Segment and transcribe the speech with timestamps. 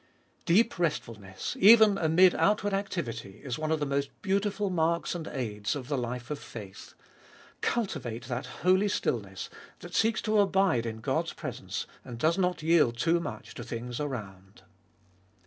[0.47, 0.55] 7.
[0.55, 5.75] Deep restfulness, even amid outward activity, is one of the most beautiful marhs and aids
[5.75, 6.95] of the life of faith.
[7.61, 9.47] Cultivate that holy stillness
[9.81, 13.99] that seeks to abide in God's presence, and does not yield too much to things
[13.99, 14.63] around.